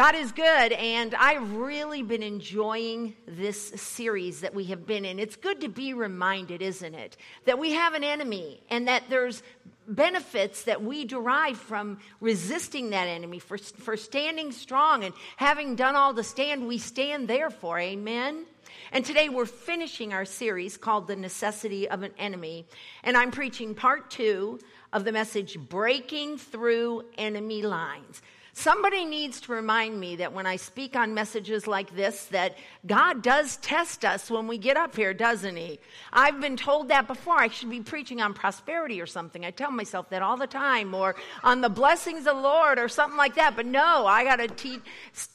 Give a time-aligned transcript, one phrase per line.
[0.00, 5.18] God is good, and I've really been enjoying this series that we have been in.
[5.18, 9.42] It's good to be reminded, isn't it, that we have an enemy and that there's
[9.86, 15.94] benefits that we derive from resisting that enemy, for, for standing strong and having done
[15.96, 17.78] all the stand we stand there for.
[17.78, 18.46] Amen.
[18.92, 22.64] And today we're finishing our series called The Necessity of an Enemy.
[23.04, 24.60] And I'm preaching part two
[24.94, 28.22] of the message Breaking Through Enemy Lines.
[28.52, 33.22] Somebody needs to remind me that when I speak on messages like this, that God
[33.22, 35.78] does test us when we get up here, doesn't He?
[36.12, 37.36] I've been told that before.
[37.36, 39.44] I should be preaching on prosperity or something.
[39.44, 42.88] I tell myself that all the time, or on the blessings of the Lord or
[42.88, 43.54] something like that.
[43.54, 44.80] But no, I got to teach,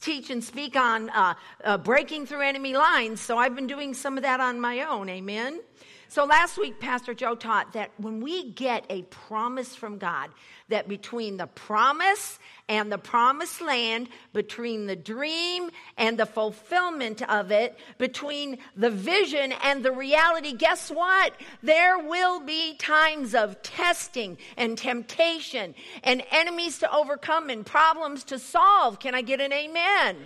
[0.00, 3.20] teach and speak on uh, uh, breaking through enemy lines.
[3.20, 5.08] So I've been doing some of that on my own.
[5.08, 5.60] Amen.
[6.08, 10.30] So last week, Pastor Joe taught that when we get a promise from God,
[10.68, 12.38] that between the promise
[12.68, 19.52] and the promised land, between the dream and the fulfillment of it, between the vision
[19.62, 21.34] and the reality, guess what?
[21.62, 28.38] There will be times of testing and temptation and enemies to overcome and problems to
[28.38, 29.00] solve.
[29.00, 30.16] Can I get an amen?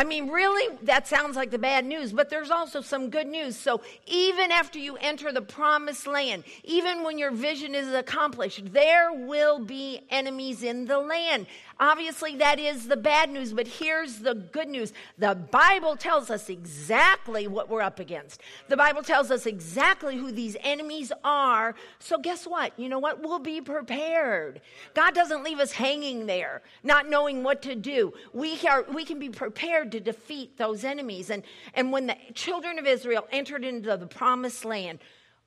[0.00, 3.54] I mean, really, that sounds like the bad news, but there's also some good news.
[3.54, 9.12] So, even after you enter the promised land, even when your vision is accomplished, there
[9.12, 11.46] will be enemies in the land.
[11.80, 14.92] Obviously, that is the bad news, but here's the good news.
[15.16, 18.42] The Bible tells us exactly what we're up against.
[18.68, 21.74] The Bible tells us exactly who these enemies are.
[21.98, 22.78] So, guess what?
[22.78, 23.22] You know what?
[23.22, 24.60] We'll be prepared.
[24.92, 28.12] God doesn't leave us hanging there, not knowing what to do.
[28.34, 31.30] We, are, we can be prepared to defeat those enemies.
[31.30, 34.98] And, and when the children of Israel entered into the promised land,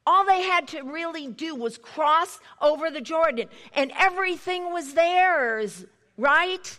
[0.04, 5.86] all they had to really do was cross over the Jordan, and everything was theirs.
[6.18, 6.78] Right?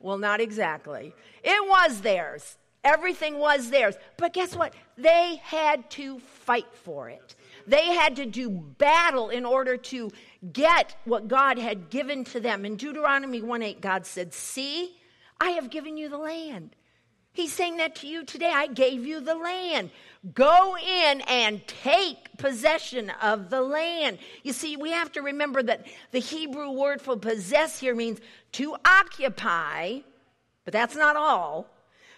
[0.00, 1.14] Well, not exactly.
[1.42, 2.56] It was theirs.
[2.84, 3.96] Everything was theirs.
[4.16, 4.72] But guess what?
[4.96, 7.34] They had to fight for it.
[7.66, 10.10] They had to do battle in order to
[10.52, 12.64] get what God had given to them.
[12.64, 14.96] In Deuteronomy 1 8, God said, See,
[15.40, 16.76] I have given you the land.
[17.32, 18.50] He's saying that to you today.
[18.52, 19.90] I gave you the land.
[20.34, 24.18] Go in and take possession of the land.
[24.42, 28.18] You see, we have to remember that the Hebrew word for possess here means
[28.52, 30.00] to occupy,
[30.64, 31.68] but that's not all,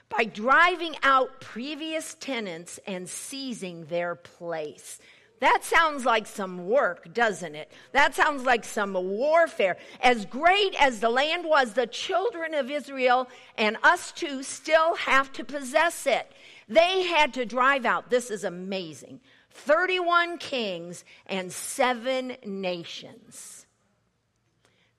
[0.09, 4.98] by driving out previous tenants and seizing their place.
[5.41, 7.73] That sounds like some work, doesn't it?
[7.93, 9.78] That sounds like some warfare.
[10.03, 15.33] As great as the land was, the children of Israel and us too still have
[15.33, 16.31] to possess it.
[16.69, 19.21] They had to drive out, this is amazing,
[19.51, 23.67] 31 kings and seven nations.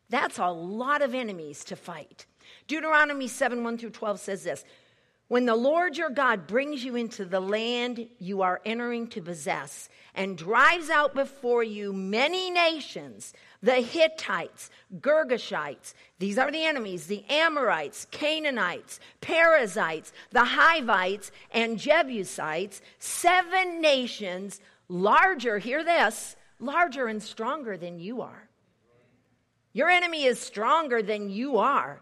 [0.09, 2.25] That's a lot of enemies to fight.
[2.67, 4.65] Deuteronomy 7 1 through 12 says this
[5.27, 9.87] When the Lord your God brings you into the land you are entering to possess,
[10.15, 13.33] and drives out before you many nations
[13.63, 22.81] the Hittites, Girgashites, these are the enemies, the Amorites, Canaanites, Perizzites, the Hivites, and Jebusites,
[22.97, 28.49] seven nations larger, hear this, larger and stronger than you are.
[29.73, 32.01] Your enemy is stronger than you are.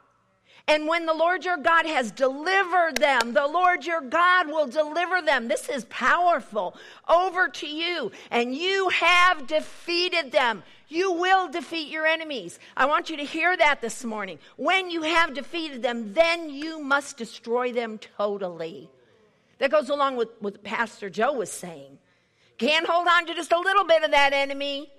[0.69, 5.19] And when the Lord your God has delivered them, the Lord your God will deliver
[5.19, 5.47] them.
[5.47, 8.11] This is powerful over to you.
[8.29, 10.61] And you have defeated them.
[10.87, 12.59] You will defeat your enemies.
[12.77, 14.37] I want you to hear that this morning.
[14.57, 18.91] When you have defeated them, then you must destroy them totally.
[19.57, 21.97] That goes along with what Pastor Joe was saying.
[22.59, 24.91] Can't hold on to just a little bit of that enemy,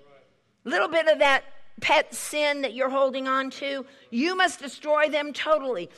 [0.65, 1.45] a little bit of that
[1.79, 5.89] pet sin that you're holding on to, you must destroy them totally.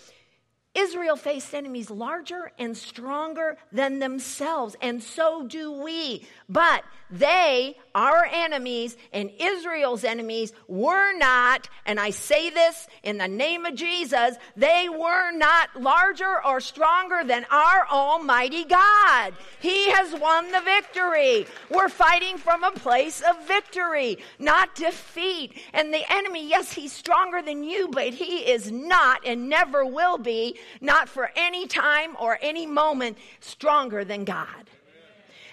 [0.75, 6.27] Israel faced enemies larger and stronger than themselves, and so do we.
[6.49, 13.27] But they, our enemies, and Israel's enemies were not, and I say this in the
[13.27, 19.33] name of Jesus, they were not larger or stronger than our Almighty God.
[19.59, 21.45] He has won the victory.
[21.69, 25.53] We're fighting from a place of victory, not defeat.
[25.71, 30.17] And the enemy, yes, he's stronger than you, but he is not and never will
[30.17, 34.47] be not for any time or any moment stronger than God.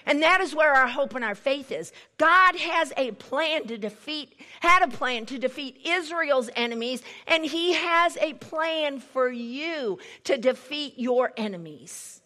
[0.06, 1.93] And that is where our hope and our faith is.
[2.19, 7.75] God has a plan to defeat, had a plan to defeat Israel's enemies, and He
[7.75, 12.23] has a plan for you to defeat your enemies.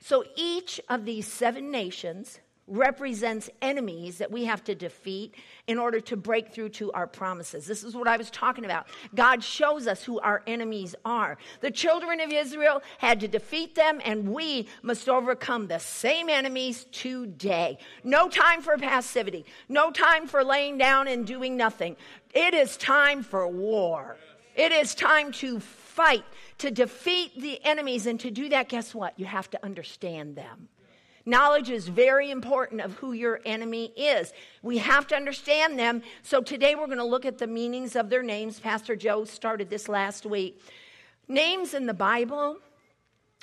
[0.00, 5.34] So each of these seven nations represents enemies that we have to defeat
[5.66, 7.66] in order to break through to our promises.
[7.66, 8.86] This is what I was talking about.
[9.14, 11.36] God shows us who our enemies are.
[11.60, 16.86] The children of Israel had to defeat them, and we must overcome the same enemies
[16.92, 17.78] today.
[18.04, 21.96] No time for passivity, no time for laying down and doing nothing.
[22.32, 24.16] It is time for war.
[24.54, 26.24] It is time to fight,
[26.58, 28.06] to defeat the enemies.
[28.06, 29.18] And to do that, guess what?
[29.18, 30.68] You have to understand them.
[31.30, 34.32] Knowledge is very important of who your enemy is.
[34.62, 36.02] We have to understand them.
[36.24, 38.58] So today we're going to look at the meanings of their names.
[38.58, 40.60] Pastor Joe started this last week.
[41.28, 42.56] Names in the Bible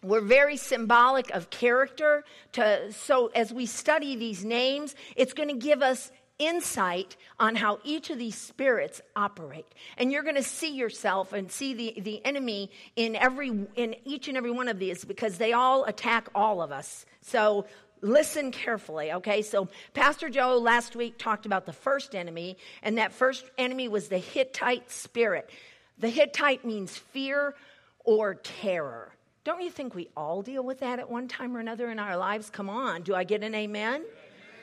[0.04, 2.26] were very symbolic of character.
[2.52, 7.80] To, so as we study these names, it's going to give us insight on how
[7.84, 9.66] each of these spirits operate
[9.98, 14.28] and you're going to see yourself and see the, the enemy in every in each
[14.28, 17.66] and every one of these because they all attack all of us so
[18.02, 19.42] listen carefully, okay?
[19.42, 24.08] So, Pastor Joe last week talked about the first enemy, and that first enemy was
[24.08, 25.50] the Hittite spirit.
[25.98, 27.56] The Hittite means fear
[28.04, 29.14] or terror.
[29.44, 32.18] Don't you think we all deal with that at one time or another in our
[32.18, 32.50] lives?
[32.50, 34.04] Come on, do I get an amen?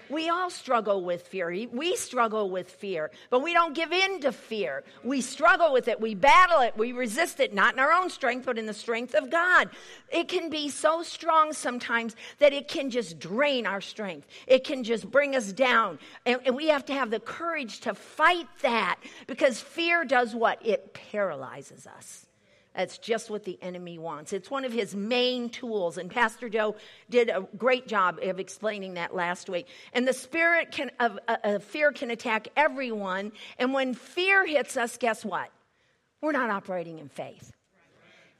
[0.09, 1.51] We all struggle with fear.
[1.73, 4.85] We struggle with fear, but we don't give in to fear.
[5.03, 6.01] We struggle with it.
[6.01, 6.77] We battle it.
[6.77, 9.71] We resist it, not in our own strength, but in the strength of God.
[10.11, 14.27] It can be so strong sometimes that it can just drain our strength.
[14.47, 15.99] It can just bring us down.
[16.27, 20.65] And, and we have to have the courage to fight that because fear does what?
[20.65, 22.27] It paralyzes us.
[22.75, 24.33] That's just what the enemy wants.
[24.33, 25.97] It's one of his main tools.
[25.97, 26.75] And Pastor Joe
[27.09, 29.69] did a great job of explaining that last week.
[29.93, 33.33] And the spirit can, of, uh, of fear can attack everyone.
[33.59, 35.51] And when fear hits us, guess what?
[36.21, 37.53] We're not operating in faith.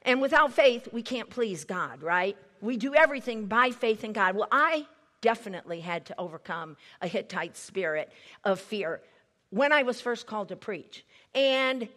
[0.01, 2.37] And without faith, we can't please God, right?
[2.61, 4.35] We do everything by faith in God.
[4.35, 4.85] Well, I
[5.21, 8.11] definitely had to overcome a Hittite spirit
[8.43, 9.01] of fear
[9.49, 11.05] when I was first called to preach.
[11.33, 11.87] And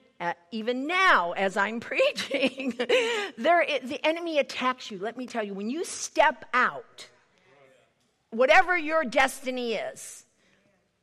[0.51, 2.75] even now as I'm preaching,
[3.37, 4.99] there, the enemy attacks you.
[4.99, 7.09] Let me tell you, when you step out,
[8.31, 10.27] whatever your destiny is,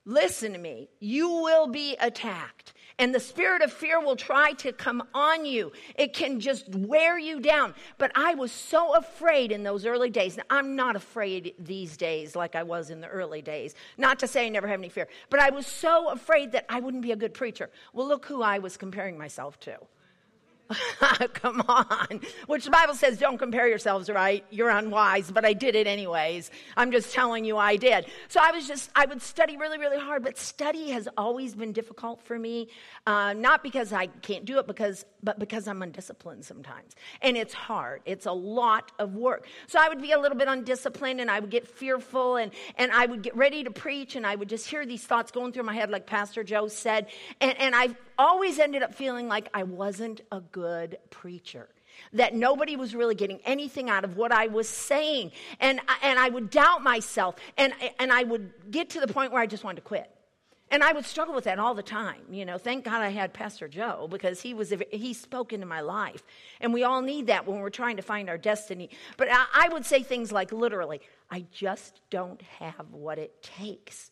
[0.05, 4.71] listen to me, you will be attacked and the spirit of fear will try to
[4.71, 5.71] come on you.
[5.95, 7.73] It can just wear you down.
[7.97, 10.37] But I was so afraid in those early days.
[10.37, 13.75] Now, I'm not afraid these days like I was in the early days.
[13.97, 16.79] Not to say I never have any fear, but I was so afraid that I
[16.79, 17.69] wouldn't be a good preacher.
[17.93, 19.77] Well, look who I was comparing myself to.
[21.33, 22.21] Come on.
[22.47, 24.43] Which the Bible says don't compare yourselves, right?
[24.49, 26.49] You're unwise, but I did it anyways.
[26.75, 28.05] I'm just telling you I did.
[28.29, 31.71] So I was just, I would study really, really hard, but study has always been
[31.71, 32.69] difficult for me.
[33.05, 36.95] Uh, not because I can't do it, because, but because I'm undisciplined sometimes.
[37.21, 38.01] And it's hard.
[38.05, 39.47] It's a lot of work.
[39.67, 42.91] So I would be a little bit undisciplined and I would get fearful and, and
[42.91, 45.63] I would get ready to preach and I would just hear these thoughts going through
[45.63, 47.07] my head, like Pastor Joe said.
[47.39, 51.69] And, and I always ended up feeling like I wasn't a good preacher
[52.13, 55.31] that nobody was really getting anything out of what I was saying.
[55.59, 59.41] And, and I would doubt myself, and, and I would get to the point where
[59.41, 60.09] I just wanted to quit.
[60.71, 62.21] And I would struggle with that all the time.
[62.31, 65.81] You know, thank God I had Pastor Joe because he was he spoke into my
[65.81, 66.23] life,
[66.59, 68.89] and we all need that when we're trying to find our destiny.
[69.15, 74.09] But I, I would say things like literally, "I just don't have what it takes.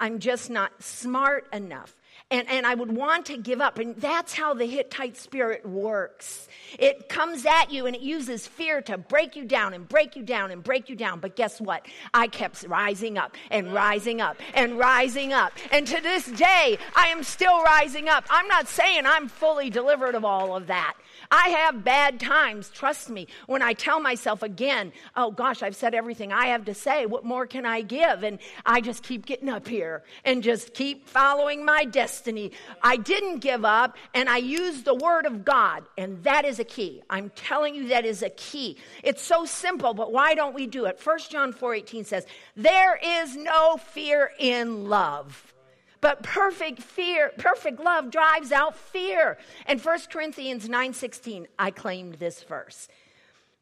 [0.00, 1.96] I'm just not smart enough
[2.30, 3.78] and, and I would want to give up.
[3.78, 6.46] And that's how the Hittite spirit works.
[6.78, 10.22] It comes at you and it uses fear to break you down and break you
[10.22, 11.20] down and break you down.
[11.20, 11.86] But guess what?
[12.12, 15.54] I kept rising up and rising up and rising up.
[15.70, 18.26] And to this day, I am still rising up.
[18.28, 20.96] I'm not saying I'm fully delivered of all of that.
[21.30, 25.94] I have bad times, trust me, when I tell myself again, oh gosh, I've said
[25.94, 27.06] everything I have to say.
[27.06, 28.22] What more can I give?
[28.22, 32.52] And I just keep getting up here and just keep following my destiny.
[32.82, 36.64] I didn't give up and I used the word of God, and that is a
[36.64, 37.02] key.
[37.10, 38.76] I'm telling you, that is a key.
[39.02, 40.98] It's so simple, but why don't we do it?
[41.02, 45.54] 1 John 4 18 says, There is no fear in love.
[46.00, 49.38] But perfect fear, perfect love drives out fear.
[49.66, 52.88] And 1 Corinthians 9:16, I claimed this verse.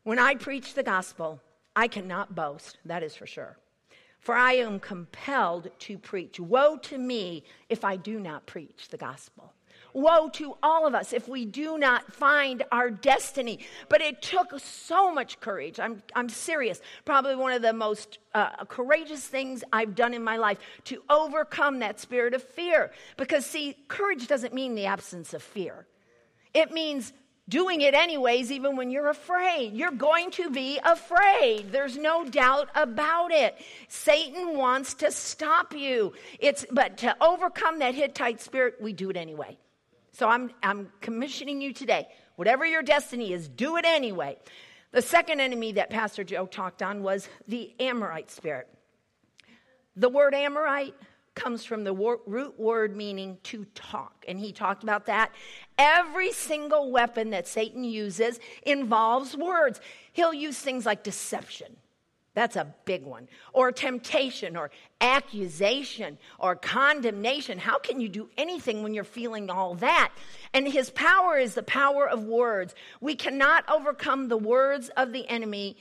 [0.02, 1.40] When I preach the gospel,
[1.74, 3.58] I cannot boast, that is for sure.
[4.20, 6.38] For I am compelled to preach.
[6.40, 9.52] Woe to me if I do not preach the gospel.
[9.92, 13.60] Woe to all of us if we do not find our destiny.
[13.88, 15.80] But it took so much courage.
[15.80, 16.80] I'm, I'm serious.
[17.04, 21.78] Probably one of the most uh, courageous things I've done in my life to overcome
[21.80, 22.90] that spirit of fear.
[23.16, 25.86] Because, see, courage doesn't mean the absence of fear,
[26.54, 27.12] it means
[27.48, 29.72] doing it anyways, even when you're afraid.
[29.72, 31.70] You're going to be afraid.
[31.70, 33.56] There's no doubt about it.
[33.88, 36.12] Satan wants to stop you.
[36.40, 39.58] It's, but to overcome that Hittite spirit, we do it anyway.
[40.16, 42.08] So I'm, I'm commissioning you today.
[42.36, 44.38] Whatever your destiny is, do it anyway.
[44.92, 48.66] The second enemy that Pastor Joe talked on was the Amorite spirit.
[49.94, 50.94] The word Amorite
[51.34, 54.24] comes from the root word meaning to talk.
[54.26, 55.32] And he talked about that.
[55.76, 59.82] Every single weapon that Satan uses involves words.
[60.14, 61.76] He'll use things like deception.
[62.36, 63.28] That's a big one.
[63.54, 67.58] Or temptation, or accusation, or condemnation.
[67.58, 70.12] How can you do anything when you're feeling all that?
[70.52, 72.74] And his power is the power of words.
[73.00, 75.78] We cannot overcome the words of the enemy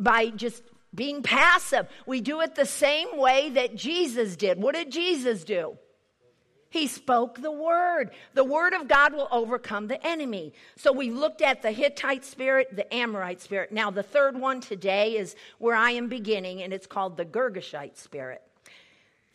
[0.00, 0.62] by just
[0.94, 1.86] being passive.
[2.06, 4.62] We do it the same way that Jesus did.
[4.62, 5.76] What did Jesus do?
[6.70, 8.10] He spoke the word.
[8.34, 10.52] The word of God will overcome the enemy.
[10.76, 13.72] So we've looked at the Hittite spirit, the Amorite spirit.
[13.72, 17.96] Now, the third one today is where I am beginning, and it's called the Girgashite
[17.96, 18.42] spirit.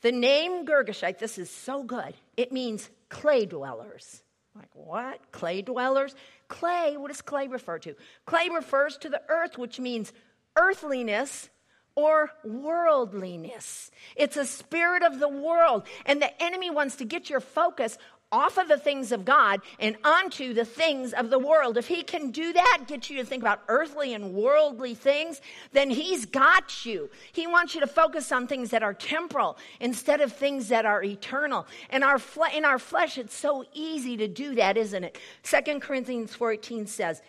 [0.01, 2.13] The name Girgashite, this is so good.
[2.37, 4.21] It means clay dwellers.
[4.55, 5.19] Like, what?
[5.31, 6.13] Clay dwellers?
[6.47, 7.95] Clay, what does clay refer to?
[8.25, 10.13] Clay refers to the earth, which means
[10.55, 11.49] earthliness
[11.95, 13.91] or worldliness.
[14.15, 15.83] It's a spirit of the world.
[16.05, 17.97] And the enemy wants to get your focus
[18.31, 21.77] off of the things of God and onto the things of the world.
[21.77, 25.39] If he can do that, get you to think about earthly and worldly things,
[25.71, 27.11] then he's got you.
[27.31, 31.03] He wants you to focus on things that are temporal instead of things that are
[31.03, 31.67] eternal.
[31.91, 35.19] And our fle- in our flesh, it's so easy to do that, isn't it?
[35.43, 37.21] Second Corinthians 14 says,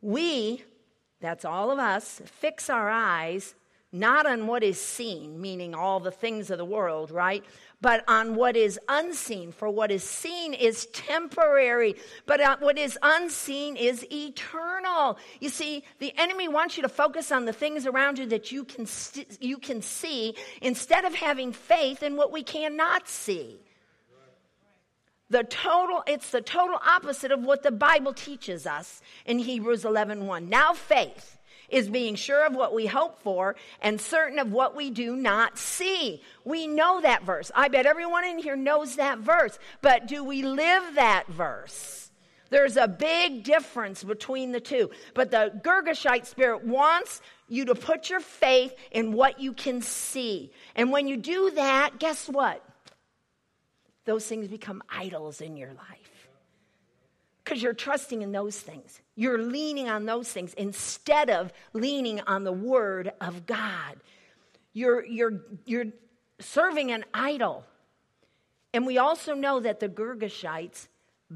[0.00, 0.64] We
[1.20, 3.54] that's all of us, fix our eyes
[3.92, 7.44] not on what is seen, meaning all the things of the world, right?
[7.82, 9.52] But on what is unseen.
[9.52, 15.18] For what is seen is temporary, but uh, what is unseen is eternal.
[15.40, 18.64] You see, the enemy wants you to focus on the things around you that you
[18.64, 23.58] can, st- you can see instead of having faith in what we cannot see
[25.28, 30.26] the total it's the total opposite of what the bible teaches us in hebrews 11
[30.26, 31.38] 1 now faith
[31.72, 35.58] is being sure of what we hope for and certain of what we do not
[35.58, 36.22] see.
[36.44, 37.50] We know that verse.
[37.54, 39.58] I bet everyone in here knows that verse.
[39.80, 42.10] But do we live that verse?
[42.50, 44.90] There's a big difference between the two.
[45.14, 50.52] But the girgashite spirit wants you to put your faith in what you can see.
[50.76, 52.62] And when you do that guess what?
[54.04, 56.01] Those things become idols in your life.
[57.42, 59.00] Because you're trusting in those things.
[59.16, 63.96] You're leaning on those things instead of leaning on the Word of God.
[64.72, 65.86] You're, you're, you're
[66.38, 67.64] serving an idol.
[68.72, 70.88] And we also know that the Girgashites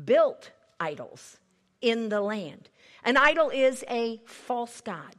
[0.04, 1.38] built idols
[1.80, 2.70] in the land.
[3.04, 5.14] An idol is a false god.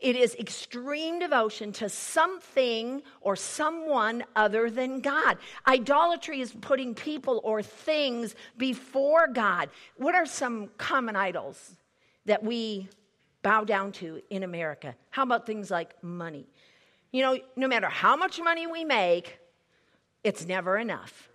[0.00, 5.36] It is extreme devotion to something or someone other than God.
[5.66, 9.68] Idolatry is putting people or things before God.
[9.96, 11.76] What are some common idols
[12.24, 12.88] that we
[13.42, 14.94] bow down to in America?
[15.10, 16.46] How about things like money?
[17.12, 19.38] You know, no matter how much money we make,
[20.24, 21.28] it's never enough.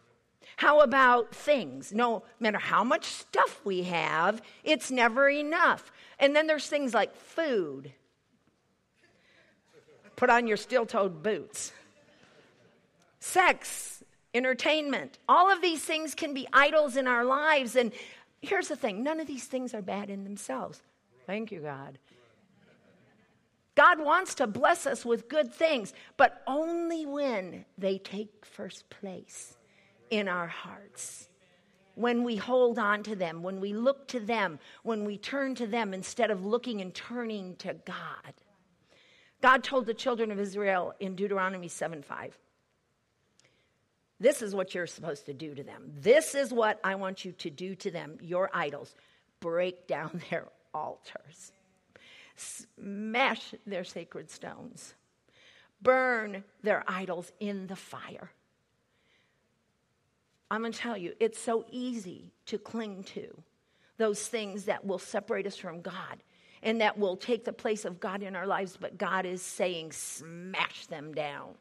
[0.58, 1.92] How about things?
[1.92, 5.92] No matter how much stuff we have, it's never enough.
[6.18, 7.92] And then there's things like food
[10.16, 11.72] put on your steel toed boots.
[13.20, 14.04] Sex,
[14.34, 17.76] entertainment, all of these things can be idols in our lives.
[17.76, 17.92] And
[18.42, 20.82] here's the thing none of these things are bad in themselves.
[21.26, 21.98] Thank you, God.
[23.76, 29.58] God wants to bless us with good things, but only when they take first place
[30.10, 31.28] in our hearts.
[31.96, 35.68] When we hold on to them, when we look to them, when we turn to
[35.68, 38.34] them instead of looking and turning to God.
[39.42, 42.38] God told the children of Israel in Deuteronomy 7 5,
[44.20, 45.92] this is what you're supposed to do to them.
[46.00, 48.96] This is what I want you to do to them, your idols.
[49.42, 51.51] Break down their altars,
[52.36, 54.94] smash their sacred stones,
[55.82, 58.32] burn their idols in the fire.
[60.50, 63.42] I'm going to tell you, it's so easy to cling to
[63.98, 66.22] those things that will separate us from God
[66.66, 69.92] and that will take the place of God in our lives, but God is saying,
[69.92, 71.52] smash them down.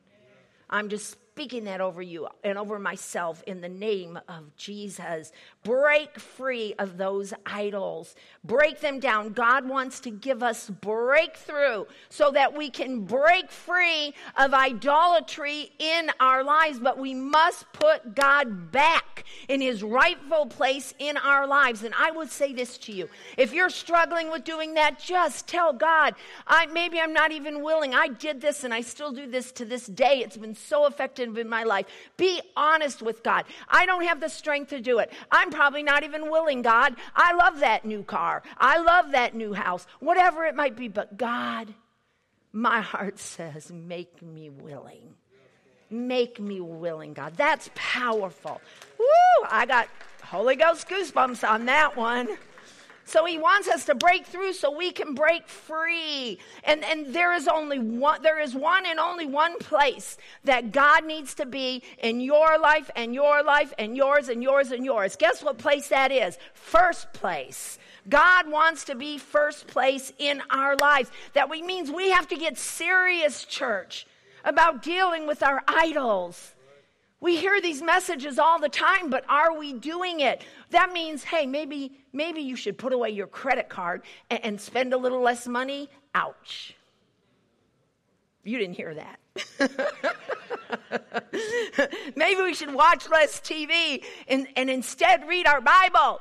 [0.71, 5.31] I'm just speaking that over you and over myself in the name of Jesus.
[5.65, 9.33] Break free of those idols, break them down.
[9.33, 16.11] God wants to give us breakthrough so that we can break free of idolatry in
[16.21, 21.83] our lives, but we must put God back in his rightful place in our lives.
[21.83, 25.73] And I would say this to you if you're struggling with doing that, just tell
[25.73, 26.15] God,
[26.47, 27.95] I, maybe I'm not even willing.
[27.95, 30.23] I did this and I still do this to this day.
[30.25, 31.87] It's been so effective in my life.
[32.19, 33.47] Be honest with God.
[33.69, 35.11] I don't have the strength to do it.
[35.31, 36.97] I'm probably not even willing, God.
[37.15, 38.43] I love that new car.
[38.59, 40.89] I love that new house, whatever it might be.
[40.89, 41.75] But God,
[42.53, 45.15] my heart says, make me willing.
[45.91, 47.35] Make me willing, God.
[47.37, 48.61] That's powerful.
[48.99, 49.49] Woo!
[49.49, 49.89] I got
[50.23, 52.29] Holy Ghost goosebumps on that one.
[53.05, 56.39] So he wants us to break through so we can break free.
[56.65, 61.05] And, and there is only one, there is one and only one place that God
[61.05, 65.17] needs to be in your life and your life and yours and yours and yours.
[65.17, 66.39] Guess what place that is?
[66.55, 67.79] First place.
[68.09, 71.11] God wants to be first place in our lives.
[71.35, 74.07] That means we have to get serious, church,
[74.45, 76.54] about dealing with our idols.
[77.25, 80.45] We hear these messages all the time, but are we doing it?
[80.69, 84.93] That means, hey, maybe, maybe you should put away your credit card and, and spend
[84.93, 85.89] a little less money.
[86.15, 86.77] Ouch.
[88.43, 89.21] You didn't hear that.
[92.15, 96.21] maybe we should watch less TV and, and instead read our Bible.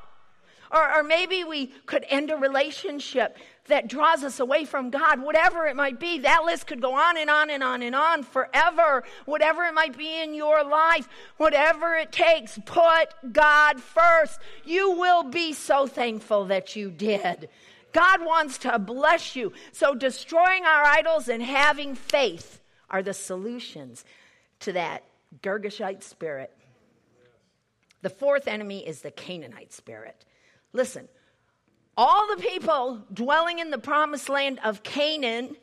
[0.72, 3.36] Or, or maybe we could end a relationship
[3.68, 6.20] that draws us away from God, whatever it might be.
[6.20, 9.04] That list could go on and on and on and on forever.
[9.26, 14.40] Whatever it might be in your life, whatever it takes, put God first.
[14.66, 17.50] You will be so thankful that you did.
[17.94, 19.54] God wants to bless you.
[19.72, 24.04] So, destroying our idols and having faith are the solutions
[24.62, 25.04] to that
[25.42, 26.52] Girgashite spirit.
[28.02, 30.26] The fourth enemy is the Canaanite spirit.
[30.74, 31.08] Listen,
[31.96, 35.56] all the people dwelling in the promised land of Canaan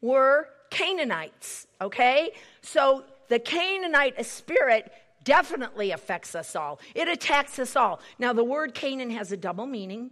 [0.00, 2.30] were Canaanites, okay?
[2.62, 4.92] So the Canaanite spirit
[5.24, 6.80] definitely affects us all.
[6.94, 8.00] It attacks us all.
[8.18, 10.10] Now, the word Canaan has a double meaning.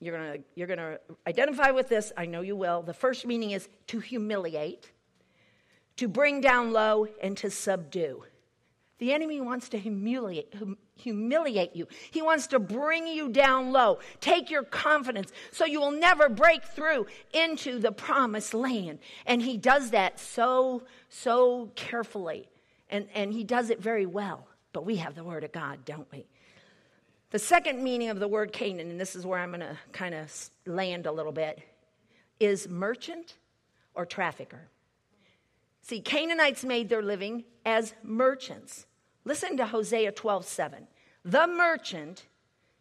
[0.00, 2.12] You're going to you're to identify with this.
[2.16, 2.82] I know you will.
[2.82, 4.90] The first meaning is to humiliate,
[5.96, 8.24] to bring down low, and to subdue.
[8.98, 10.54] The enemy wants to humiliate,
[10.96, 11.86] humiliate you.
[12.10, 16.64] He wants to bring you down low, take your confidence so you will never break
[16.64, 18.98] through into the promised land.
[19.26, 22.48] And he does that so, so carefully.
[22.90, 24.46] And, and he does it very well.
[24.72, 26.26] But we have the word of God, don't we?
[27.30, 30.14] The second meaning of the word Canaan, and this is where I'm going to kind
[30.14, 30.32] of
[30.66, 31.60] land a little bit,
[32.38, 33.34] is merchant
[33.94, 34.68] or trafficker.
[35.82, 38.86] See, Canaanites made their living as merchants.
[39.24, 40.86] Listen to Hosea 12 7.
[41.24, 42.26] The merchant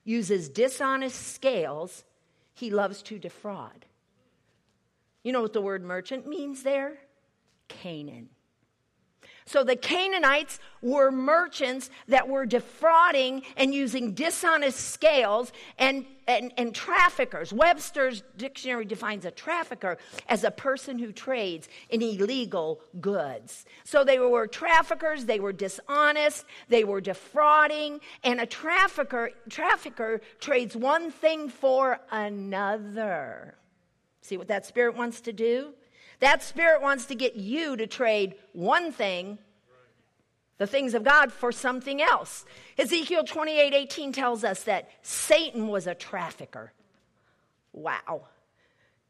[0.03, 2.03] uses dishonest scales,
[2.53, 3.85] he loves to defraud.
[5.23, 6.97] You know what the word merchant means there?
[7.69, 8.29] Canaan.
[9.45, 16.73] So the Canaanites were merchants that were defrauding and using dishonest scales and, and, and,
[16.73, 17.51] traffickers.
[17.51, 23.65] Webster's dictionary defines a trafficker as a person who trades in illegal goods.
[23.83, 30.75] So they were traffickers, they were dishonest, they were defrauding, and a trafficker, trafficker trades
[30.75, 33.55] one thing for another.
[34.21, 35.73] See what that spirit wants to do?
[36.23, 39.39] That spirit wants to get you to trade one thing,
[40.57, 42.45] the things of God, for something else.
[42.77, 46.71] Ezekiel 28 18 tells us that Satan was a trafficker.
[47.73, 48.27] Wow.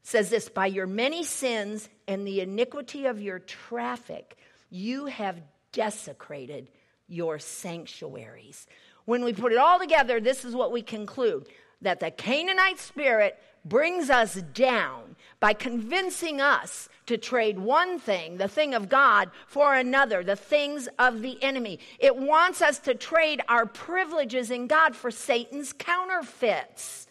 [0.02, 4.36] says this by your many sins and the iniquity of your traffic,
[4.72, 5.40] you have
[5.72, 6.72] desecrated
[7.08, 8.66] your sanctuaries.
[9.06, 11.48] When we put it all together, this is what we conclude
[11.84, 18.48] that the Canaanite spirit brings us down by convincing us to trade one thing, the
[18.48, 21.80] thing of God, for another, the things of the enemy.
[22.00, 27.08] It wants us to trade our privileges in God for Satan's counterfeits.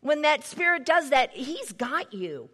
[0.00, 2.50] When that spirit does that, he's got you.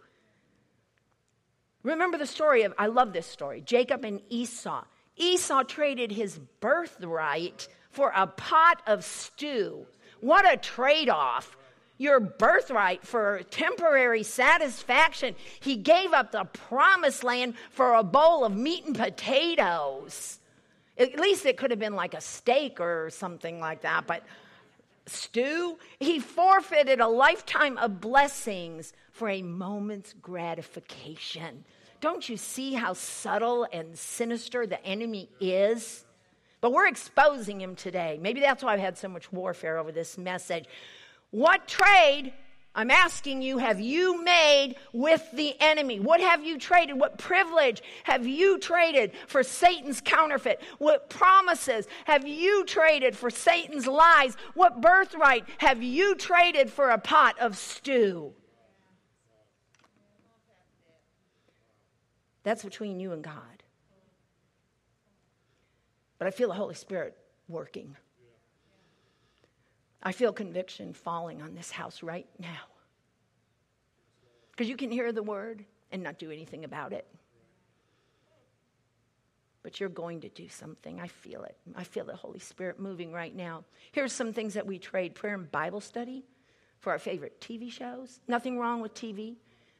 [1.82, 4.84] Remember the story of, I love this story, Jacob and Esau.
[5.16, 9.86] Esau traded his birthright for a pot of stew.
[10.22, 11.56] What a trade off
[11.98, 15.34] your birthright for temporary satisfaction.
[15.58, 20.38] He gave up the promised land for a bowl of meat and potatoes.
[20.96, 24.22] At least it could have been like a steak or something like that, but
[25.06, 25.76] stew.
[25.98, 31.64] He forfeited a lifetime of blessings for a moment's gratification.
[32.00, 36.04] don't you see how subtle and sinister the enemy is?
[36.62, 38.18] But we're exposing him today.
[38.22, 40.64] Maybe that's why I've had so much warfare over this message.
[41.30, 42.32] What trade
[42.74, 46.00] I'm asking you, have you made with the enemy?
[46.00, 46.98] What have you traded?
[46.98, 50.62] What privilege have you traded for Satan's counterfeit?
[50.78, 54.36] What promises have you traded for Satan's lies?
[54.54, 58.32] What birthright have you traded for a pot of stew?
[62.44, 63.61] That's between you and God.
[66.22, 67.16] But I feel the Holy Spirit
[67.48, 67.96] working.
[70.00, 72.60] I feel conviction falling on this house right now.
[74.52, 77.08] Because you can hear the word and not do anything about it.
[79.64, 81.00] But you're going to do something.
[81.00, 81.56] I feel it.
[81.74, 83.64] I feel the Holy Spirit moving right now.
[83.90, 86.22] Here's some things that we trade prayer and Bible study
[86.78, 88.20] for our favorite TV shows.
[88.28, 89.38] Nothing wrong with TV.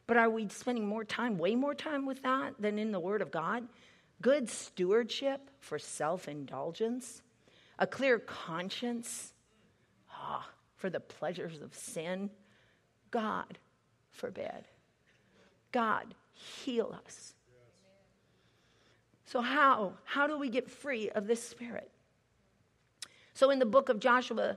[0.08, 3.22] But are we spending more time, way more time with that than in the Word
[3.22, 3.68] of God?
[4.22, 7.22] Good stewardship for self indulgence,
[7.78, 9.34] a clear conscience
[10.10, 12.30] ah, for the pleasures of sin?
[13.10, 13.58] God
[14.12, 14.68] forbid.
[15.72, 17.34] God, heal us.
[19.24, 19.94] So, how?
[20.04, 21.90] How do we get free of this spirit?
[23.34, 24.56] So, in the book of Joshua,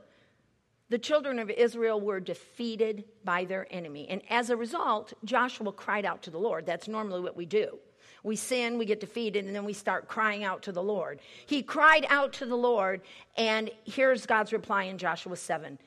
[0.90, 4.08] the children of Israel were defeated by their enemy.
[4.10, 6.68] And as a result, Joshua cried out to the Lord.
[6.68, 7.80] That's normally what we do.
[8.26, 11.20] We sin, we get defeated, and then we start crying out to the Lord.
[11.46, 13.02] He cried out to the Lord,
[13.38, 15.78] and here's God's reply in Joshua 7.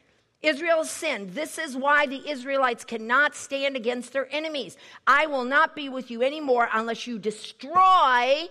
[0.41, 1.31] Israel sinned.
[1.31, 4.77] This is why the Israelites cannot stand against their enemies.
[5.05, 8.47] I will not be with you anymore unless you destroy,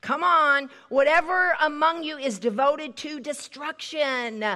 [0.00, 4.46] come on, whatever among you is devoted to destruction.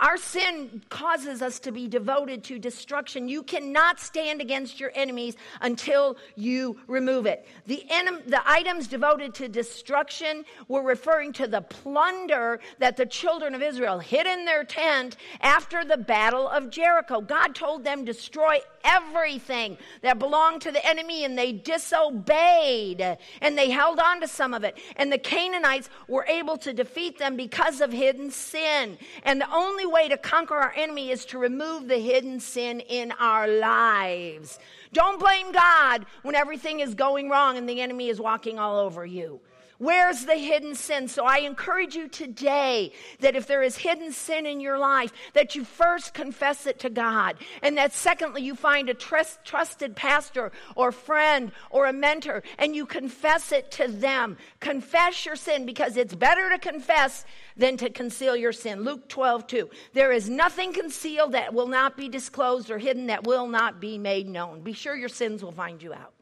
[0.00, 3.28] Our sin causes us to be devoted to destruction.
[3.28, 7.46] You cannot stand against your enemies until you remove it.
[7.66, 7.84] The,
[8.26, 13.98] the items devoted to destruction were referring to the plunder that the children of Israel
[13.98, 17.20] hid in their tent after the battle of Jericho.
[17.20, 23.70] God told them destroy everything that belonged to the enemy and they disobeyed and they
[23.70, 24.78] held on to some of it.
[24.96, 28.98] And the Canaanites were able to defeat them because of hidden sin.
[29.24, 33.12] And the only way to conquer our enemy is to remove the hidden sin in
[33.12, 34.58] our lives.
[34.92, 39.04] Don't blame God when everything is going wrong and the enemy is walking all over
[39.04, 39.40] you.
[39.84, 41.08] Where's the hidden sin?
[41.08, 45.54] So I encourage you today that if there is hidden sin in your life, that
[45.54, 47.36] you first confess it to God.
[47.60, 52.74] And that secondly, you find a trust, trusted pastor or friend or a mentor and
[52.74, 54.38] you confess it to them.
[54.58, 58.84] Confess your sin because it's better to confess than to conceal your sin.
[58.84, 59.70] Luke 12, 2.
[59.92, 63.98] There is nothing concealed that will not be disclosed or hidden that will not be
[63.98, 64.62] made known.
[64.62, 66.13] Be sure your sins will find you out.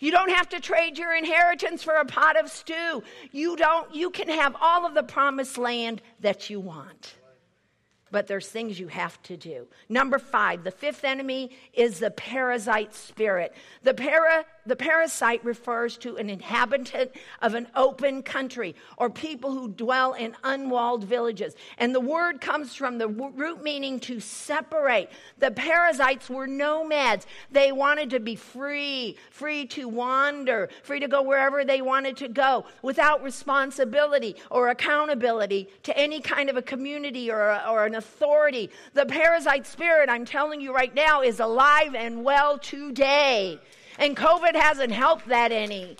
[0.00, 3.02] You don't have to trade your inheritance for a pot of stew.
[3.30, 7.14] You don't you can have all of the promised land that you want.
[8.10, 9.68] But there's things you have to do.
[9.88, 13.54] Number 5, the fifth enemy is the Perizzite spirit.
[13.84, 19.68] The para the Perizzite refers to an inhabitant of an open country or people who
[19.68, 21.54] dwell in unwalled villages.
[21.78, 25.08] And the word comes from the root meaning to separate.
[25.38, 27.26] The Perizzites were nomads.
[27.50, 32.28] They wanted to be free, free to wander, free to go wherever they wanted to
[32.28, 37.94] go without responsibility or accountability to any kind of a community or, a, or an
[37.94, 38.70] authority.
[38.94, 43.60] The Perizzite spirit, I'm telling you right now, is alive and well today.
[43.98, 45.96] And COVID hasn't helped that any.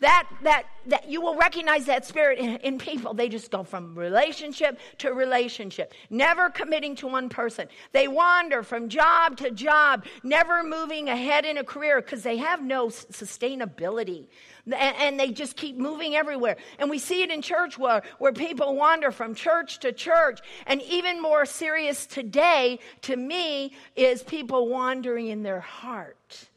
[0.00, 3.12] That, that, that you will recognize that spirit in, in, people.
[3.12, 7.68] They just go from relationship to relationship, never committing to one person.
[7.92, 12.62] They wander from job to job, never moving ahead in a career because they have
[12.62, 14.26] no sustainability.
[14.64, 16.56] And, and, they just keep moving everywhere.
[16.78, 20.40] And we see it in church where, where people wander from church to church.
[20.66, 26.49] And even more serious today, to me, is people wandering in their heart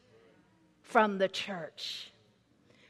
[0.94, 2.12] from the church.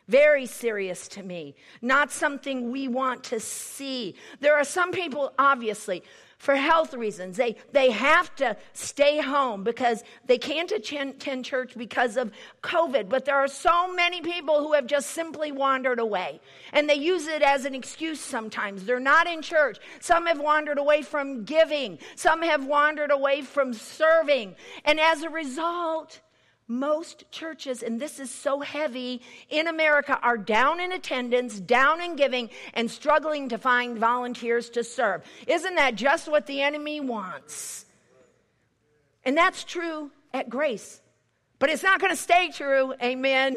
[0.10, 1.56] Very serious to me.
[1.82, 4.16] Not something we want to see.
[4.42, 6.04] There are some people, obviously,
[6.38, 12.18] for health reasons, they, they have to stay home because they can't attend church because
[12.18, 13.08] of COVID.
[13.08, 16.42] But there are so many people who have just simply wandered away.
[16.74, 18.84] And they use it as an excuse sometimes.
[18.84, 19.78] They're not in church.
[20.02, 24.58] Some have wandered away from giving, some have wandered away from serving.
[24.84, 26.20] And as a result,
[26.80, 32.16] most churches, and this is so heavy in America, are down in attendance, down in
[32.16, 35.24] giving, and struggling to find volunteers to serve.
[35.48, 37.86] Isn't that just what the enemy wants?
[39.26, 41.02] And that's true at grace.
[41.60, 42.94] But it's not going to stay true.
[43.02, 43.56] Amen.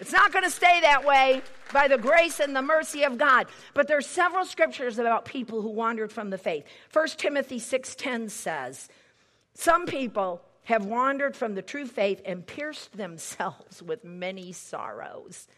[0.00, 3.46] It's not going to stay that way by the grace and the mercy of God.
[3.74, 6.64] But there's several scriptures about people who wandered from the faith.
[6.92, 8.88] 1 Timothy 6:10 says,
[9.54, 15.48] "Some people have wandered from the true faith and pierced themselves with many sorrows."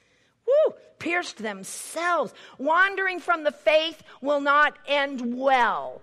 [0.47, 2.33] Woo, pierced themselves.
[2.57, 6.01] Wandering from the faith will not end well.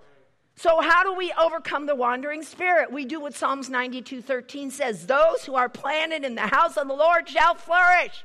[0.58, 2.92] So, how do we overcome the wandering spirit?
[2.92, 6.88] We do what Psalms 92 13 says Those who are planted in the house of
[6.88, 8.24] the Lord shall flourish.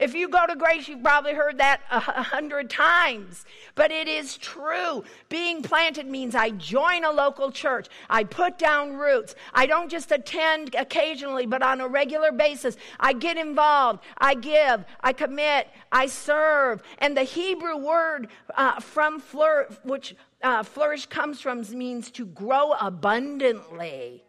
[0.00, 4.38] If you go to grace, you've probably heard that a hundred times, but it is
[4.38, 5.04] true.
[5.28, 9.34] Being planted means I join a local church, I put down roots.
[9.52, 12.78] I don't just attend occasionally, but on a regular basis.
[12.98, 16.82] I get involved, I give, I commit, I serve.
[16.98, 22.72] And the Hebrew word uh, from flourish, which uh, flourish comes from means to grow
[22.72, 24.24] abundantly.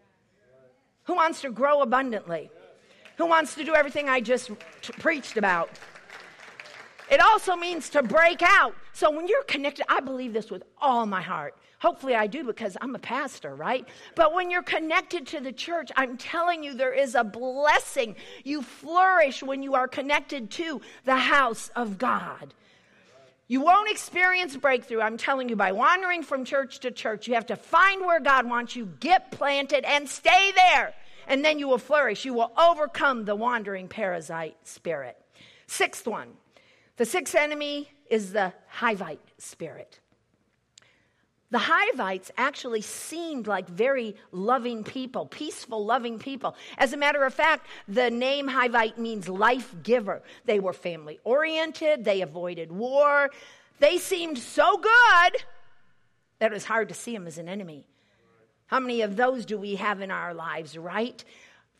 [1.05, 2.51] Who wants to grow abundantly?
[3.17, 5.69] Who wants to do everything I just t- preached about?
[7.11, 8.73] It also means to break out.
[8.93, 11.55] So when you're connected, I believe this with all my heart.
[11.79, 13.87] Hopefully, I do because I'm a pastor, right?
[14.15, 18.15] But when you're connected to the church, I'm telling you, there is a blessing.
[18.43, 22.53] You flourish when you are connected to the house of God.
[23.47, 27.27] You won't experience breakthrough, I'm telling you, by wandering from church to church.
[27.27, 30.93] You have to find where God wants you, get planted, and stay there
[31.27, 32.25] and then you will flourish.
[32.25, 35.17] You will overcome the wandering Perizzite spirit.
[35.67, 36.33] Sixth one
[36.97, 39.99] the sixth enemy is the Hivite spirit.
[41.49, 46.55] The Hivites actually seemed like very loving people, peaceful, loving people.
[46.77, 50.21] As a matter of fact, the name Hivite means life giver.
[50.45, 53.29] They were family oriented, they avoided war.
[53.79, 55.43] They seemed so good
[56.39, 57.85] that it was hard to see them as an enemy.
[58.71, 61.21] How many of those do we have in our lives, right?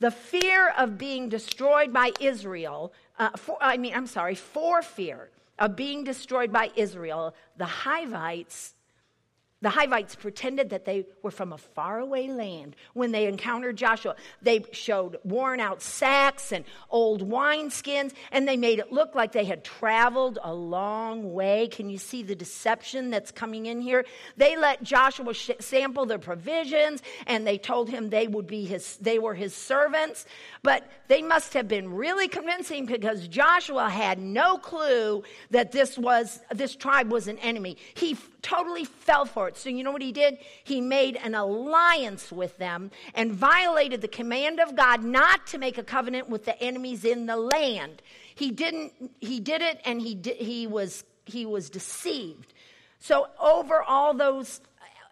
[0.02, 5.30] The fear of being destroyed by Israel, uh, for, I mean, I'm sorry, for fear
[5.58, 8.74] of being destroyed by Israel, the Hivites
[9.62, 14.16] the Hivites pretended that they were from a faraway land when they encountered Joshua.
[14.42, 19.46] They showed worn out sacks and old wineskins, and they made it look like they
[19.46, 21.68] had traveled a long way.
[21.68, 24.06] Can you see the deception that's coming in here?
[24.36, 28.98] They let Joshua sh- sample their provisions, and they told him they would be his,
[28.98, 30.26] they were his servants.
[30.64, 36.40] But they must have been really convincing because Joshua had no clue that this was
[36.52, 37.78] this tribe was an enemy.
[37.94, 39.58] He totally fell for it.
[39.58, 40.38] So, you know what he did?
[40.64, 45.78] He made an alliance with them and violated the command of God not to make
[45.78, 48.02] a covenant with the enemies in the land.
[48.36, 52.54] He didn't, he did it and he, he, was, he was deceived.
[53.00, 54.62] So, over all those,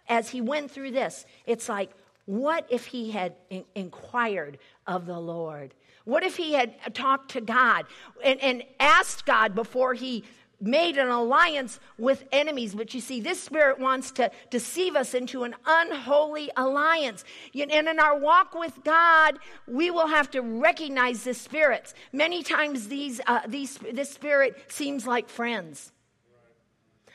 [0.08, 1.90] as he went through this, it's like,
[2.26, 5.74] what if he had in- inquired of the Lord?
[6.04, 7.86] What if he had talked to God
[8.24, 10.24] and, and asked God before he
[10.60, 12.74] made an alliance with enemies.
[12.74, 17.24] But you see, this spirit wants to deceive us into an unholy alliance.
[17.54, 21.94] And in our walk with God, we will have to recognize the spirits.
[22.12, 25.92] Many times, these, uh, these, this spirit seems like friends.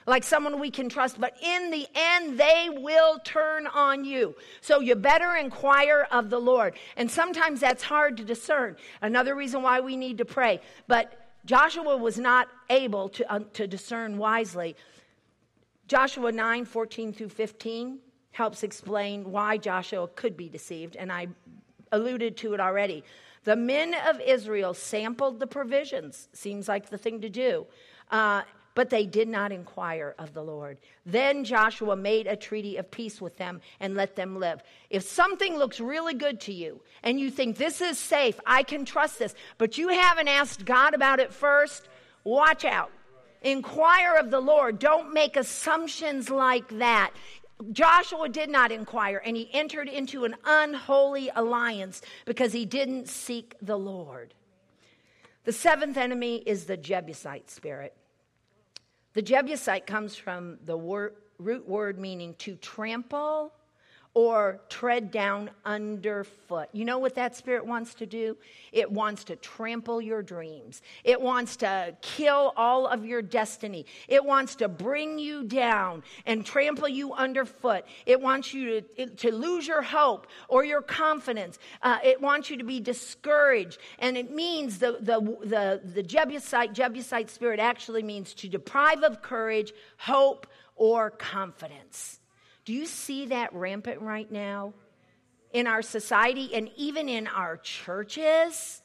[0.08, 4.36] Like someone we can trust, but in the end, they will turn on you.
[4.62, 6.76] So you better inquire of the Lord.
[6.96, 8.76] And sometimes that's hard to discern.
[9.02, 10.62] Another reason why we need to pray.
[10.88, 14.76] But Joshua was not able to, uh, to discern wisely.
[15.88, 18.00] Joshua 9 14 through 15
[18.32, 21.28] helps explain why Joshua could be deceived, and I
[21.92, 23.04] alluded to it already.
[23.44, 27.68] The men of Israel sampled the provisions, seems like the thing to do.
[28.10, 28.42] Uh,
[28.76, 30.78] but they did not inquire of the Lord.
[31.06, 34.62] Then Joshua made a treaty of peace with them and let them live.
[34.90, 38.86] If something looks really good to you and you think this is safe, I can
[38.86, 41.88] trust this, but you haven't asked God about it first,
[42.24, 42.92] watch out.
[43.42, 44.80] Inquire of the Lord.
[44.80, 47.12] Don't make assumptions like that.
[47.72, 53.56] Joshua did not inquire, and he entered into an unholy alliance because he didn't seek
[53.62, 54.34] the Lord.
[55.46, 57.96] The seventh enemy is the Jebusite spirit.
[59.16, 63.54] The Jebusite comes from the word, root word meaning to trample
[64.16, 66.70] or tread down underfoot.
[66.72, 68.38] You know what that spirit wants to do?
[68.72, 70.82] It wants to trample your dreams.
[71.04, 73.86] It wants to kill all of your destiny.
[74.08, 77.84] It wants to bring you down and trample you underfoot.
[78.06, 81.60] It wants you to, to lose your hope or your confidence.
[81.82, 83.80] Uh, it wants you to be discouraged.
[84.00, 89.22] And it means the, the, the, the Jebusite, Jebusite spirit actually means to deprive of
[89.22, 90.48] courage, hope,
[90.78, 92.22] or confidence.
[92.66, 94.74] Do you see that rampant right now
[95.54, 98.82] in our society and even in our churches?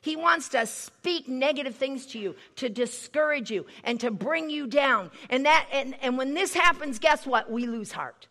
[0.00, 4.66] He wants to speak negative things to you, to discourage you, and to bring you
[4.66, 5.12] down.
[5.30, 7.48] And that and, and when this happens, guess what?
[7.48, 8.26] We lose heart.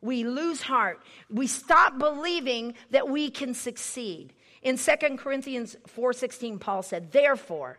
[0.00, 1.00] We lose heart.
[1.30, 4.32] We stop believing that we can succeed.
[4.62, 7.78] In 2 Corinthians 4:16, Paul said, Therefore,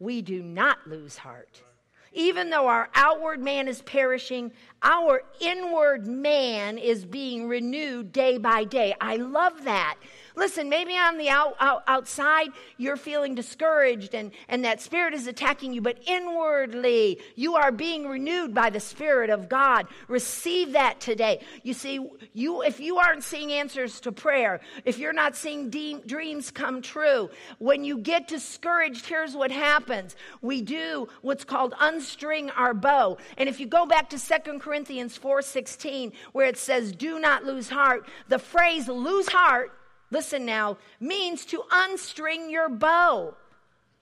[0.00, 1.62] we do not lose heart.
[2.12, 8.64] Even though our outward man is perishing, our inward man is being renewed day by
[8.64, 8.94] day.
[9.00, 9.96] I love that
[10.36, 15.26] Listen, maybe on the out, out, outside you're feeling discouraged and, and that spirit is
[15.26, 19.86] attacking you, but inwardly you are being renewed by the Spirit of God.
[20.08, 21.40] Receive that today.
[21.62, 26.00] You see, you if you aren't seeing answers to prayer, if you're not seeing de-
[26.06, 30.16] dreams come true, when you get discouraged, here's what happens.
[30.42, 33.18] We do what's called unstring our bow.
[33.36, 37.68] And if you go back to Second Corinthians 4:16 where it says do not lose
[37.68, 39.72] heart, the phrase lose heart
[40.10, 43.34] listen now, means to unstring your bow.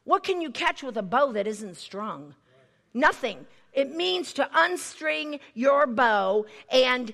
[0.04, 2.34] What can you catch with a bow that isn't strung?
[2.94, 3.46] Nothing.
[3.72, 7.12] It means to unstring your bow and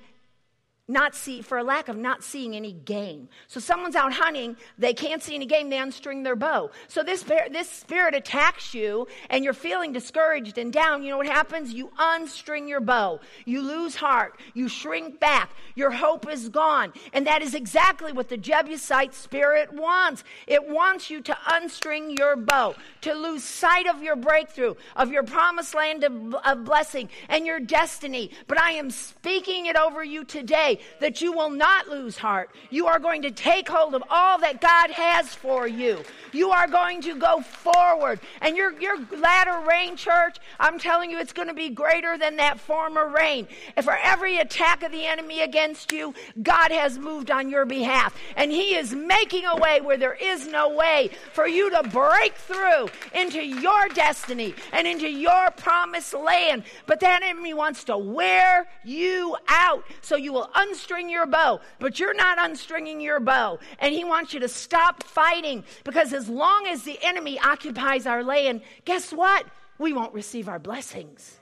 [0.87, 3.27] not see for a lack of not seeing any game.
[3.47, 6.73] So someone's out hunting, they can't see any game, they unstring their bow.
[6.88, 11.03] So this this spirit attacks you and you're feeling discouraged and down.
[11.03, 11.73] You know what happens?
[11.73, 13.20] You unstring your bow.
[13.47, 14.38] You lose heart.
[14.53, 15.51] You shrink back.
[15.75, 16.92] Your hope is gone.
[17.14, 20.23] And that is exactly what the Jebusite spirit wants.
[20.47, 25.23] It wants you to unstring your bow, to lose sight of your breakthrough, of your
[25.23, 28.33] promised land of, of blessing and your destiny.
[28.47, 32.51] But I am speaking it over you today that you will not lose heart.
[32.71, 36.03] You are going to take hold of all that God has for you.
[36.33, 38.21] You are going to go forward.
[38.41, 42.37] And your, your latter rain, church, I'm telling you, it's going to be greater than
[42.37, 43.47] that former rain.
[43.77, 48.17] And for every attack of the enemy against you, God has moved on your behalf.
[48.37, 52.35] And He is making a way where there is no way for you to break
[52.35, 56.65] through into your destiny and into your promised land.
[56.87, 61.98] But that enemy wants to wear you out so you will unstring your bow, but
[61.98, 63.59] you're not unstringing your bow.
[63.79, 68.22] And he wants you to stop fighting because as long as the enemy occupies our
[68.22, 69.46] land, guess what?
[69.79, 71.38] We won't receive our blessings.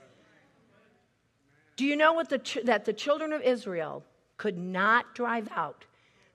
[1.75, 4.03] Do you know what the ch- that the children of Israel
[4.37, 5.85] could not drive out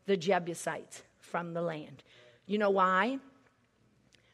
[0.06, 2.02] the Jebusites from the land?
[2.46, 3.18] You know why?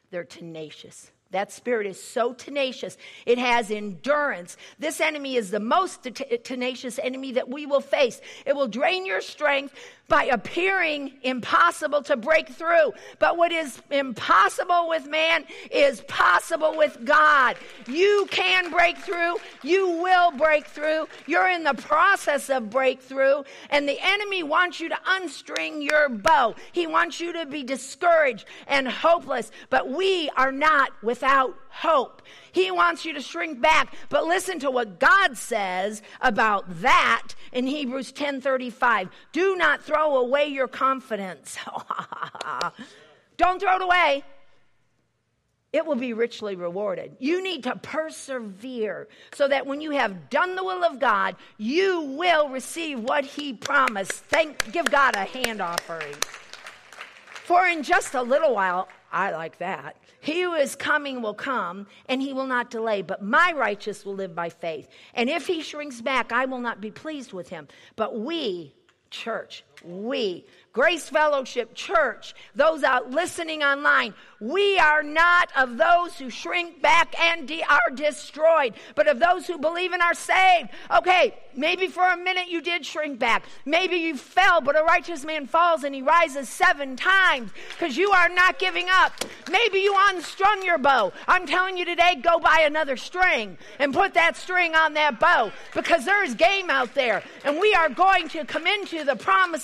[0.09, 1.11] They're tenacious.
[1.35, 2.97] That spirit is so tenacious.
[3.25, 4.55] It has endurance.
[4.79, 6.07] This enemy is the most
[6.45, 8.21] tenacious enemy that we will face.
[8.45, 9.75] It will drain your strength
[10.07, 12.93] by appearing impossible to break through.
[13.19, 17.57] But what is impossible with man is possible with God.
[17.87, 19.37] You can break through.
[19.63, 21.07] You will break through.
[21.25, 23.43] You're in the process of breakthrough.
[23.69, 26.55] And the enemy wants you to unstring your bow.
[26.71, 29.51] He wants you to be discouraged and hopeless.
[29.69, 32.21] But we are not without hope.
[32.51, 33.93] He wants you to shrink back.
[34.09, 39.09] But listen to what God says about that in Hebrews 10:35.
[39.31, 41.57] Do not throw away your confidence.
[43.37, 44.23] Don't throw it away.
[45.73, 47.17] It will be richly rewarded.
[47.19, 51.99] You need to persevere so that when you have done the will of God, you
[51.99, 54.13] will receive what He promised.
[54.13, 56.15] Thank, give God a hand offering.
[57.43, 59.97] For in just a little while, I like that.
[60.25, 64.15] He who is coming will come, and he will not delay, but my righteous will
[64.15, 64.87] live by faith.
[65.13, 67.67] And if he shrinks back, I will not be pleased with him.
[67.95, 68.73] But we,
[69.11, 76.29] church, we Grace Fellowship Church, those out listening online, we are not of those who
[76.29, 80.67] shrink back and de- are destroyed, but of those who believe and are saved.
[80.93, 83.45] Okay, maybe for a minute you did shrink back.
[83.65, 88.11] Maybe you fell, but a righteous man falls and he rises seven times because you
[88.11, 89.13] are not giving up.
[89.49, 91.13] Maybe you unstrung your bow.
[91.25, 95.53] I'm telling you today, go buy another string and put that string on that bow
[95.73, 99.15] because there is game out there and we are going to come into the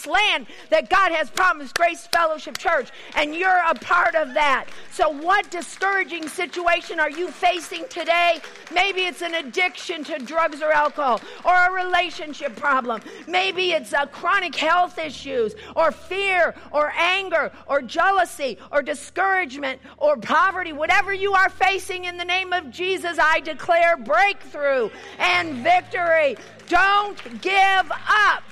[0.07, 4.65] land that God God has promised Grace Fellowship Church, and you're a part of that.
[4.91, 8.39] So, what discouraging situation are you facing today?
[8.71, 13.01] Maybe it's an addiction to drugs or alcohol, or a relationship problem.
[13.27, 20.17] Maybe it's a chronic health issues, or fear, or anger, or jealousy, or discouragement, or
[20.17, 20.71] poverty.
[20.71, 26.37] Whatever you are facing in the name of Jesus, I declare breakthrough and victory.
[26.67, 28.43] Don't give up.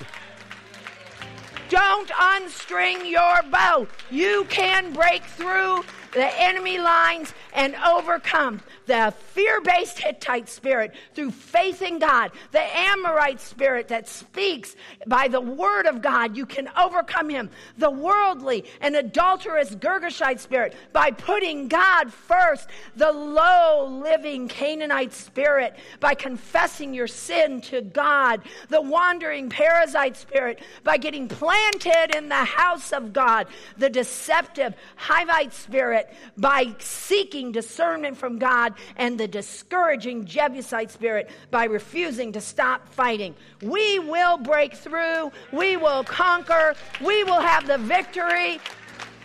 [1.70, 3.86] Don't unstring your bow.
[4.10, 5.84] You can break through.
[6.12, 12.60] The enemy lines and overcome the fear based Hittite spirit through faith in God, the
[12.60, 14.74] Amorite spirit that speaks
[15.06, 16.36] by the word of God.
[16.36, 23.12] You can overcome him, the worldly and adulterous Girgashite spirit by putting God first, the
[23.12, 30.96] low living Canaanite spirit by confessing your sin to God, the wandering Perizzite spirit by
[30.96, 33.46] getting planted in the house of God,
[33.78, 35.52] the deceptive Hivite
[36.00, 42.88] spirit by seeking discernment from God, and the discouraging Jebusite spirit by refusing to stop
[42.92, 43.34] fighting.
[43.62, 48.60] We will break through, we will conquer, we will have the victory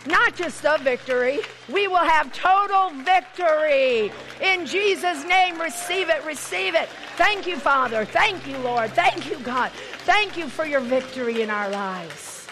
[0.08, 4.12] not just the victory, we will have total victory.
[4.40, 6.88] In Jesus' name, receive it, receive it.
[7.16, 8.04] Thank you, Father.
[8.04, 8.92] Thank you, Lord.
[8.92, 9.72] Thank you, God.
[10.04, 12.46] Thank you for your victory in our lives.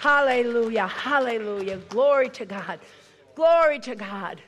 [0.00, 1.76] Hallelujah, hallelujah.
[1.88, 2.80] Glory to God.
[3.40, 4.42] Glory to God.